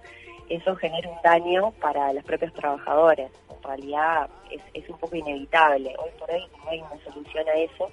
eso 0.49 0.75
genera 0.75 1.09
un 1.09 1.21
daño 1.23 1.71
para 1.79 2.11
los 2.13 2.23
propios 2.23 2.53
trabajadores. 2.53 3.31
En 3.55 3.63
realidad 3.63 4.29
es, 4.51 4.61
es 4.73 4.89
un 4.89 4.97
poco 4.97 5.15
inevitable. 5.15 5.93
Hoy 5.97 6.09
por 6.19 6.31
hoy 6.31 6.43
no 6.63 6.69
hay 6.69 6.81
una 6.81 7.03
solución 7.03 7.47
a 7.47 7.53
eso, 7.53 7.89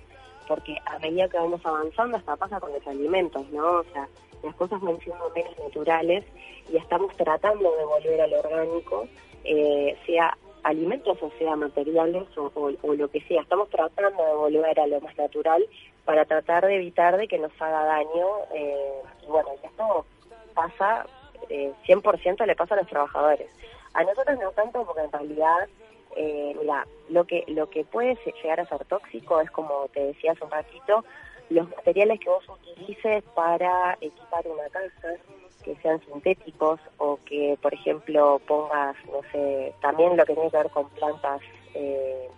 porque 0.48 0.76
a 0.86 0.98
medida 0.98 1.28
que 1.28 1.38
vamos 1.38 1.64
avanzando, 1.64 2.16
hasta 2.16 2.36
pasa 2.36 2.60
con 2.60 2.72
los 2.72 2.86
alimentos, 2.86 3.48
¿no? 3.50 3.78
O 3.78 3.84
sea, 3.92 4.08
las 4.44 4.54
cosas 4.54 4.80
van 4.80 4.98
siendo 5.00 5.30
menos 5.34 5.58
naturales 5.58 6.24
y 6.72 6.76
estamos 6.76 7.16
tratando 7.16 7.74
de 7.76 7.84
volver 7.84 8.20
al 8.20 8.34
orgánico, 8.34 9.06
eh, 9.44 9.96
sea 10.06 10.36
alimentos 10.62 11.18
o 11.22 11.30
sea 11.38 11.56
materiales 11.56 12.24
o, 12.36 12.70
lo 12.94 13.08
que 13.08 13.20
sea. 13.22 13.42
Estamos 13.42 13.68
tratando 13.68 14.24
de 14.24 14.34
volver 14.34 14.80
a 14.80 14.86
lo 14.86 15.00
más 15.00 15.16
natural 15.16 15.64
para 16.04 16.24
tratar 16.24 16.66
de 16.66 16.76
evitar 16.76 17.16
de 17.16 17.28
que 17.28 17.38
nos 17.38 17.52
haga 17.60 17.84
daño. 17.84 18.26
Eh, 18.54 19.02
y 19.22 19.26
bueno, 19.26 19.50
esto 19.62 20.06
pasa 20.54 21.06
eh, 21.48 21.72
100% 21.86 22.46
le 22.46 22.56
pasa 22.56 22.74
a 22.74 22.78
los 22.78 22.86
trabajadores. 22.88 23.50
A 23.92 24.02
nosotros 24.02 24.38
no 24.40 24.50
tanto 24.52 24.84
porque 24.84 25.02
en 25.02 25.12
realidad, 25.12 25.68
eh, 26.16 26.56
mira, 26.58 26.86
lo 27.08 27.24
que, 27.24 27.44
lo 27.48 27.68
que 27.70 27.84
puede 27.84 28.18
llegar 28.42 28.60
a 28.60 28.66
ser 28.66 28.84
tóxico 28.86 29.40
es 29.40 29.50
como 29.50 29.88
te 29.92 30.00
decía 30.00 30.32
hace 30.32 30.44
un 30.44 30.50
ratito, 30.50 31.04
los 31.50 31.68
materiales 31.70 32.20
que 32.20 32.28
vos 32.28 32.44
utilices 32.48 33.22
para 33.34 33.96
equipar 34.00 34.46
una 34.46 34.68
casa, 34.70 35.14
que 35.62 35.74
sean 35.76 36.00
sintéticos 36.00 36.80
o 36.98 37.18
que, 37.24 37.58
por 37.62 37.72
ejemplo, 37.72 38.40
pongas, 38.46 38.96
no 39.06 39.20
sé, 39.32 39.74
también 39.80 40.16
lo 40.16 40.24
que 40.24 40.34
tiene 40.34 40.50
que 40.50 40.56
ver 40.58 40.70
con 40.70 40.88
plantas 40.90 41.40
eh, 41.74 42.28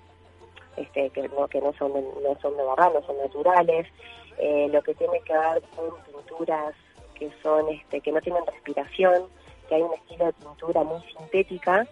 este, 0.77 1.11
que, 1.11 1.29
no, 1.29 1.49
que 1.49 1.61
no 1.61 1.73
son 1.75 1.93
no 1.93 2.41
son 2.41 2.57
de 2.57 2.63
verdad, 2.63 2.93
no 2.93 3.03
son 3.07 3.19
naturales, 3.19 3.87
eh, 4.39 4.69
lo 4.71 4.83
que 4.83 4.95
tiene 4.95 5.21
que 5.23 5.33
ver 5.33 5.63
con 5.75 5.87
pinturas 6.05 6.75
que 7.15 7.31
son 7.43 7.69
este, 7.71 8.01
que 8.01 8.13
no 8.13 8.21
tienen 8.21 8.45
respiración, 8.47 9.25
que 9.69 9.75
hay 9.75 9.83
un 9.83 9.95
estilo 9.95 10.27
de 10.27 10.33
pintura 10.35 10.85
muy 10.85 11.01
sintética, 11.17 11.87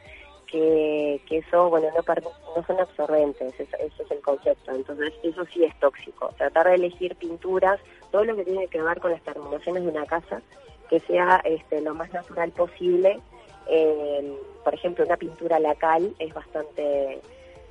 que, 0.46 1.20
que 1.26 1.38
eso, 1.38 1.68
bueno, 1.68 1.88
no, 1.94 2.14
no 2.56 2.66
son 2.66 2.80
absorbentes, 2.80 3.54
eso, 3.58 3.76
es 4.02 4.10
el 4.10 4.20
concepto. 4.20 4.72
Entonces, 4.72 5.12
eso 5.22 5.44
sí 5.52 5.64
es 5.64 5.78
tóxico. 5.80 6.30
Tratar 6.36 6.68
de 6.68 6.74
elegir 6.74 7.16
pinturas, 7.16 7.80
todo 8.10 8.24
lo 8.24 8.36
que 8.36 8.44
tiene 8.44 8.66
que 8.68 8.82
ver 8.82 9.00
con 9.00 9.10
las 9.10 9.22
terminaciones 9.22 9.82
de 9.82 9.90
una 9.90 10.06
casa, 10.06 10.42
que 10.88 11.00
sea 11.00 11.40
este, 11.44 11.80
lo 11.80 11.94
más 11.94 12.12
natural 12.12 12.50
posible. 12.52 13.20
Eh, 13.68 14.38
por 14.62 14.74
ejemplo, 14.74 15.04
una 15.04 15.16
pintura 15.16 15.58
lacal 15.58 16.14
es 16.18 16.32
bastante 16.32 17.20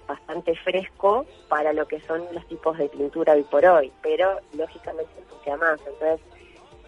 bastante 0.07 0.53
fresco 0.57 1.25
para 1.47 1.71
lo 1.71 1.87
que 1.87 2.01
son 2.01 2.21
los 2.33 2.45
tipos 2.47 2.77
de 2.77 2.89
pintura 2.89 3.33
hoy 3.33 3.43
por 3.43 3.65
hoy, 3.65 3.91
pero 4.01 4.37
lógicamente 4.53 5.11
ensucia 5.17 5.55
más. 5.57 5.79
Entonces, 5.79 6.19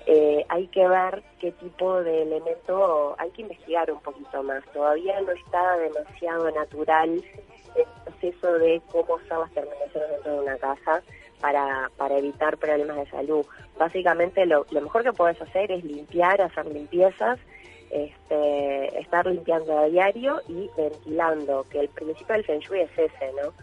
eh, 0.07 0.45
hay 0.49 0.67
que 0.67 0.87
ver 0.87 1.23
qué 1.39 1.51
tipo 1.53 2.03
de 2.03 2.23
elemento, 2.23 3.15
hay 3.17 3.31
que 3.31 3.41
investigar 3.41 3.91
un 3.91 3.99
poquito 4.01 4.43
más. 4.43 4.63
Todavía 4.71 5.19
no 5.21 5.31
está 5.31 5.77
demasiado 5.77 6.51
natural 6.51 7.23
el 7.75 7.85
proceso 8.03 8.53
de 8.53 8.81
cómo 8.91 9.15
usar 9.15 9.39
las 9.39 9.51
terminaciones 9.51 10.09
dentro 10.11 10.33
de 10.33 10.39
una 10.39 10.57
casa 10.57 11.01
para, 11.41 11.89
para 11.97 12.17
evitar 12.17 12.57
problemas 12.57 12.97
de 12.97 13.09
salud. 13.09 13.45
Básicamente 13.77 14.45
lo, 14.45 14.65
mejor 14.71 15.03
que 15.03 15.11
puedes 15.11 15.41
hacer 15.41 15.71
es 15.71 15.83
limpiar, 15.83 16.39
hacer 16.39 16.67
limpiezas, 16.67 17.39
este, 17.89 18.99
estar 18.99 19.25
limpiando 19.25 19.77
a 19.77 19.85
diario 19.85 20.39
y 20.47 20.69
ventilando, 20.77 21.65
que 21.69 21.79
el 21.79 21.89
principio 21.89 22.35
del 22.35 22.45
Feng 22.45 22.59
Shui 22.59 22.81
es 22.81 22.91
ese, 22.91 23.31
¿no? 23.41 23.53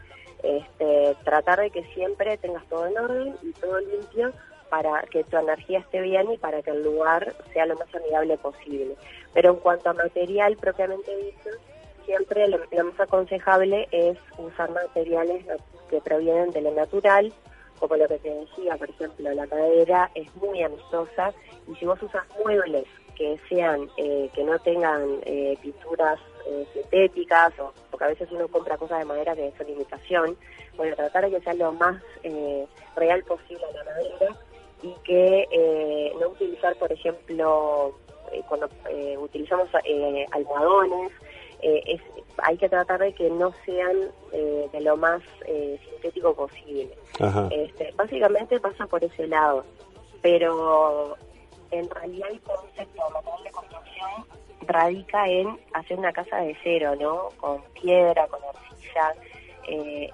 Este, 0.43 1.17
tratar 1.25 1.61
de 1.61 1.71
que 1.71 1.85
siempre 1.95 2.37
tengas 2.39 2.65
todo 2.67 2.87
en 2.87 2.99
orden 2.99 3.37
y 3.43 3.53
todo 3.53 3.79
limpio 3.79 4.33
para 4.73 5.03
que 5.03 5.23
tu 5.25 5.37
energía 5.37 5.81
esté 5.81 6.01
bien 6.01 6.33
y 6.33 6.39
para 6.39 6.63
que 6.63 6.71
el 6.71 6.83
lugar 6.83 7.35
sea 7.53 7.67
lo 7.67 7.77
más 7.77 7.95
amigable 7.95 8.39
posible. 8.39 8.97
Pero 9.35 9.51
en 9.51 9.57
cuanto 9.57 9.91
a 9.91 9.93
material 9.93 10.57
propiamente 10.57 11.15
dicho, 11.15 11.51
siempre 12.07 12.49
lo, 12.49 12.59
más 12.59 12.99
aconsejable 12.99 13.87
es 13.91 14.17
usar 14.39 14.71
materiales 14.71 15.45
que 15.91 16.01
provienen 16.01 16.53
de 16.53 16.63
lo 16.63 16.71
natural, 16.71 17.31
como 17.79 17.97
lo 17.97 18.09
que 18.09 18.17
te 18.17 18.31
decía, 18.33 18.79
por 18.79 18.89
ejemplo, 18.89 19.31
la 19.35 19.45
madera 19.45 20.11
es 20.15 20.35
muy 20.37 20.63
amistosa 20.63 21.35
y 21.69 21.75
si 21.75 21.85
vos 21.85 22.03
usas 22.03 22.25
muebles 22.43 22.87
que 23.15 23.39
sean, 23.51 23.91
eh, 23.99 24.31
que 24.33 24.43
no 24.43 24.59
tengan 24.61 25.21
eh, 25.27 25.59
pinturas 25.61 26.19
eh, 26.47 26.67
sintéticas, 26.73 27.53
o 27.59 27.75
porque 27.91 28.07
a 28.07 28.09
veces 28.09 28.27
uno 28.33 28.49
compra 28.49 28.79
cosas 28.79 29.01
de 29.01 29.05
madera 29.05 29.37
que 29.37 29.53
son 29.59 29.69
imitación, 29.69 30.35
bueno, 30.79 30.97
tratar 30.97 31.29
de 31.29 31.37
que 31.37 31.45
sea 31.45 31.53
lo 31.53 31.73
más 31.73 32.01
real 32.97 33.23
posible 33.25 33.67
la 33.75 33.85
madera 33.85 34.35
y 34.83 34.93
que 35.05 35.49
eh, 35.51 36.13
no 36.21 36.29
utilizar, 36.29 36.75
por 36.77 36.93
ejemplo, 36.93 37.95
eh, 38.33 38.43
cuando 38.49 38.69
eh, 38.91 39.17
utilizamos 39.19 39.69
almohadones, 40.33 41.13
es, 41.63 42.01
hay 42.39 42.57
que 42.57 42.69
tratar 42.69 42.99
de 42.99 43.15
que 43.15 43.31
no 43.31 43.55
sean 43.65 44.11
de 44.33 44.81
lo 44.81 44.97
más 44.97 45.23
sintético 45.47 46.35
posible. 46.35 46.91
Este, 47.51 47.93
básicamente 47.95 48.59
pasa 48.59 48.85
por 48.87 49.05
ese 49.05 49.29
lado, 49.29 49.65
pero 50.23 51.17
en 51.71 51.89
realidad 51.89 52.31
el 52.33 52.41
concepto 52.41 53.03
de 53.45 53.51
construcción 53.53 54.11
radica 54.63 55.29
en 55.29 55.57
hacer 55.75 56.01
una 56.01 56.13
casa 56.13 56.39
de 56.39 56.57
cero, 56.65 56.97
¿no? 56.99 57.29
Con 57.37 57.63
piedra, 57.81 58.27
con 58.27 58.41
arcilla, 58.43 59.15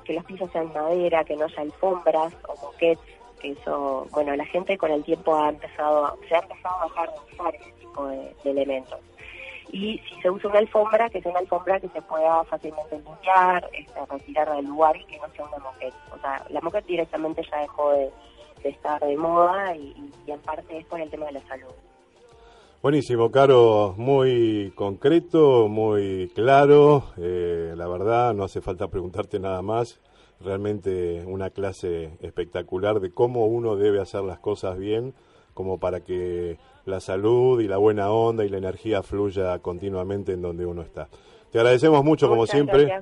que 0.05 0.13
los 0.13 0.25
pisos 0.27 0.51
sean 0.53 0.71
madera, 0.75 1.25
que 1.25 1.35
no 1.35 1.47
haya 1.47 1.63
alfombras 1.63 2.35
o 2.47 2.57
moquetes 2.67 3.18
eso, 3.43 4.07
bueno, 4.11 4.35
la 4.37 4.45
gente 4.47 4.77
con 4.79 4.91
el 4.91 5.05
tiempo 5.05 5.37
ha 5.37 5.51
empezado, 5.51 6.19
se 6.29 6.35
ha 6.35 6.41
empezado 6.41 6.81
a 6.81 6.85
dejar 6.85 7.13
de 7.13 7.33
usar 7.33 7.55
ese 7.55 7.73
tipo 7.81 8.07
de, 8.07 8.35
elementos. 8.45 8.99
Y 9.71 10.01
si 10.09 10.21
se 10.23 10.31
usa 10.31 10.49
una 10.49 10.61
alfombra, 10.61 11.11
que 11.11 11.21
sea 11.21 11.31
una 11.31 11.41
alfombra 11.41 11.79
que 11.79 11.89
se 11.89 12.01
pueda 12.03 12.43
fácilmente 12.45 12.99
limpiar, 12.99 13.69
este, 13.73 14.07
retirar 14.07 14.57
del 14.57 14.65
lugar 14.65 14.97
y 14.97 15.05
que 15.05 15.19
no 15.19 15.29
sea 15.35 15.45
una 15.45 15.59
moqueta. 15.59 15.97
O 16.11 16.19
sea, 16.19 16.47
la 16.49 16.61
moqueta 16.63 16.87
directamente 16.87 17.43
ya 17.51 17.61
dejó 17.61 17.93
de, 17.93 18.11
estar 18.65 19.01
de 19.01 19.17
moda 19.17 19.77
y, 19.77 19.95
en 20.27 20.41
parte 20.41 20.79
es 20.79 20.87
por 20.87 21.01
el 21.01 21.11
tema 21.11 21.27
de 21.27 21.33
la 21.33 21.47
salud. 21.47 21.73
Buenísimo, 22.81 23.31
Caro, 23.31 23.95
muy 23.99 24.73
concreto, 24.75 25.69
muy 25.69 26.31
claro. 26.35 27.05
Eh, 27.19 27.75
la 27.77 27.89
verdad, 27.89 28.35
no 28.35 28.45
hace 28.45 28.61
falta 28.61 28.89
preguntarte 28.89 29.39
nada 29.39 29.61
más 29.63 30.01
realmente 30.41 31.25
una 31.27 31.51
clase 31.51 32.17
espectacular 32.21 33.01
de 33.01 33.11
cómo 33.11 33.47
uno 33.47 33.77
debe 33.77 34.01
hacer 34.01 34.23
las 34.23 34.39
cosas 34.39 34.79
bien, 34.79 35.15
como 35.55 35.79
para 35.79 36.01
que 36.01 36.59
la 36.85 37.01
salud 37.01 37.61
y 37.61 37.69
la 37.69 37.77
buena 37.77 38.11
onda 38.11 38.45
y 38.45 38.49
la 38.49 38.59
energía 38.59 39.03
fluya 39.03 39.59
continuamente 39.59 40.33
en 40.33 40.43
donde 40.43 40.67
uno 40.67 40.83
está. 40.83 41.09
Te 41.51 41.59
agradecemos 41.59 42.05
mucho 42.05 42.29
como 42.29 42.47
siempre. 42.47 43.01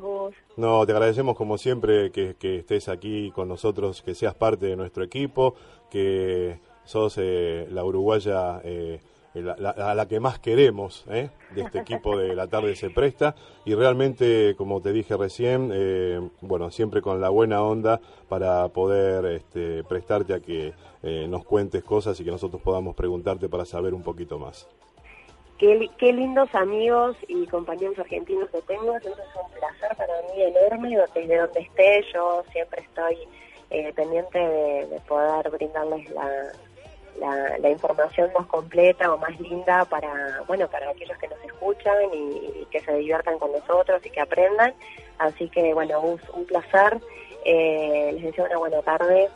No, 0.56 0.86
te 0.86 0.92
agradecemos 0.92 1.36
como 1.36 1.58
siempre 1.58 2.10
que, 2.10 2.36
estés 2.40 2.88
aquí 2.88 3.32
con 3.32 3.48
nosotros, 3.48 4.02
que 4.02 4.14
seas 4.14 4.34
parte 4.34 4.66
de 4.66 4.76
nuestro 4.76 5.02
equipo, 5.02 5.54
que 5.90 6.60
sos 6.84 7.18
eh, 7.18 7.66
la 7.70 7.84
uruguaya 7.84 8.60
eh, 8.62 9.00
a 9.40 9.94
la 9.94 10.08
que 10.08 10.20
más 10.20 10.38
queremos 10.38 11.04
¿eh? 11.10 11.30
de 11.54 11.62
este 11.62 11.78
equipo 11.78 12.16
de 12.16 12.34
La 12.34 12.46
Tarde 12.46 12.74
se 12.76 12.90
presta 12.90 13.34
y 13.64 13.74
realmente, 13.74 14.54
como 14.56 14.80
te 14.80 14.92
dije 14.92 15.16
recién, 15.16 15.70
eh, 15.72 16.20
bueno, 16.40 16.70
siempre 16.70 17.02
con 17.02 17.20
la 17.20 17.28
buena 17.28 17.62
onda 17.62 18.00
para 18.28 18.68
poder 18.68 19.26
este, 19.26 19.84
prestarte 19.84 20.34
a 20.34 20.40
que 20.40 20.72
eh, 21.02 21.26
nos 21.28 21.44
cuentes 21.44 21.82
cosas 21.84 22.18
y 22.20 22.24
que 22.24 22.30
nosotros 22.30 22.62
podamos 22.62 22.94
preguntarte 22.94 23.48
para 23.48 23.64
saber 23.64 23.94
un 23.94 24.02
poquito 24.02 24.38
más. 24.38 24.68
qué, 25.58 25.90
qué 25.98 26.12
lindos 26.12 26.54
amigos 26.54 27.16
y 27.28 27.46
compañeros 27.46 27.98
argentinos 27.98 28.48
que 28.50 28.62
tengo, 28.62 28.96
es 28.96 29.04
un 29.06 29.50
placer 29.58 29.96
para 29.96 30.14
mí 30.34 30.42
enorme, 30.42 30.96
desde 31.14 31.36
donde 31.36 31.60
esté 31.60 32.04
yo 32.14 32.42
siempre 32.52 32.82
estoy 32.82 33.18
eh, 33.70 33.92
pendiente 33.94 34.38
de 34.38 35.00
poder 35.08 35.50
brindarles 35.50 36.08
la, 36.10 36.52
la, 37.20 37.58
la, 37.58 37.70
información 37.70 38.30
más 38.36 38.46
completa 38.46 39.12
o 39.12 39.18
más 39.18 39.38
linda 39.40 39.84
para 39.84 40.42
bueno 40.46 40.68
para 40.68 40.90
aquellos 40.90 41.16
que 41.18 41.28
nos 41.28 41.42
escuchan 41.44 41.96
y, 42.12 42.66
que 42.70 42.80
se 42.80 42.94
diviertan 42.94 43.38
con 43.38 43.52
nosotros 43.52 44.04
y 44.04 44.10
que 44.10 44.20
aprendan. 44.20 44.74
Así 45.18 45.48
que 45.48 45.74
bueno 45.74 46.00
un, 46.00 46.20
un 46.34 46.44
placer. 46.46 46.98
Eh, 47.44 48.10
les 48.14 48.24
deseo 48.24 48.46
una 48.46 48.58
buena 48.58 48.82
tarde 48.82 49.28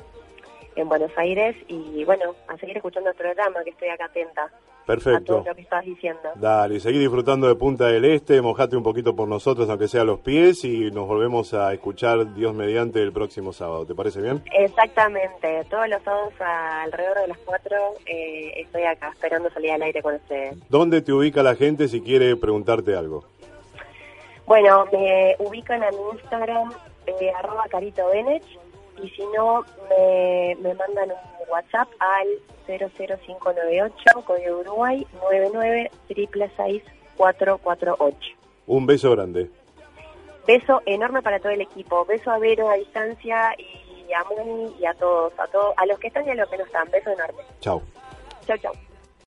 en 0.74 0.88
Buenos 0.88 1.12
Aires 1.16 1.56
y 1.68 2.04
bueno 2.04 2.34
a 2.48 2.56
seguir 2.56 2.76
escuchando 2.76 3.10
el 3.10 3.16
programa 3.16 3.62
que 3.62 3.70
estoy 3.70 3.88
acá 3.88 4.06
atenta 4.06 4.50
Perfecto. 4.90 5.32
a 5.32 5.38
todo 5.38 5.48
lo 5.50 5.54
que 5.54 5.62
estás 5.62 5.84
diciendo 5.84 6.20
Dale, 6.34 6.80
seguí 6.80 6.98
disfrutando 6.98 7.46
de 7.46 7.54
Punta 7.54 7.86
del 7.86 8.04
Este, 8.04 8.42
mojate 8.42 8.76
un 8.76 8.82
poquito 8.82 9.14
por 9.14 9.28
nosotros, 9.28 9.68
aunque 9.68 9.88
sea 9.88 10.04
los 10.04 10.20
pies, 10.20 10.64
y 10.64 10.90
nos 10.90 11.06
volvemos 11.06 11.54
a 11.54 11.72
escuchar 11.72 12.34
Dios 12.34 12.54
mediante 12.54 13.02
el 13.02 13.12
próximo 13.12 13.52
sábado. 13.52 13.86
¿Te 13.86 13.94
parece 13.94 14.20
bien? 14.20 14.42
Exactamente, 14.52 15.64
todos 15.70 15.88
los 15.88 16.02
sábados 16.02 16.32
alrededor 16.40 17.20
de 17.20 17.28
las 17.28 17.38
4 17.38 17.76
eh, 18.06 18.52
estoy 18.56 18.82
acá 18.82 19.10
esperando 19.12 19.50
salir 19.50 19.72
al 19.72 19.82
aire 19.82 20.02
con 20.02 20.14
ustedes. 20.14 20.56
¿Dónde 20.68 21.02
te 21.02 21.12
ubica 21.12 21.42
la 21.42 21.54
gente 21.54 21.88
si 21.88 22.00
quiere 22.00 22.36
preguntarte 22.36 22.96
algo? 22.96 23.24
Bueno, 24.46 24.86
me 24.92 25.36
ubican 25.38 25.82
en 25.84 25.94
Instagram, 26.14 26.72
eh, 27.06 27.30
arroba 27.38 27.64
Carito 27.70 28.08
Benech, 28.08 28.42
y 29.02 29.08
si 29.10 29.22
no, 29.36 29.64
me, 29.88 30.56
me 30.60 30.74
mandan 30.74 31.10
un 31.10 31.50
WhatsApp 31.50 31.88
al 31.98 32.28
00598, 32.66 34.22
código 34.24 34.60
Uruguay, 34.60 35.06
99 35.22 35.90
448. 37.16 38.18
Un 38.66 38.86
beso 38.86 39.10
grande. 39.10 39.50
Beso 40.46 40.80
enorme 40.86 41.22
para 41.22 41.38
todo 41.38 41.52
el 41.52 41.60
equipo. 41.60 42.04
Beso 42.06 42.30
a 42.30 42.38
Vero 42.38 42.70
a 42.70 42.74
distancia 42.74 43.54
y 43.58 44.12
a 44.12 44.24
Moni 44.24 44.72
y 44.80 44.86
a 44.86 44.94
todos, 44.94 45.32
a 45.38 45.46
todos, 45.48 45.74
a 45.76 45.86
los 45.86 45.98
que 45.98 46.08
están 46.08 46.26
y 46.26 46.30
a 46.30 46.34
los 46.34 46.48
que 46.48 46.56
no 46.56 46.64
están. 46.64 46.90
Beso 46.90 47.10
enorme. 47.10 47.42
Chao. 47.60 47.82
Chao, 48.46 48.56
chao. 48.56 48.72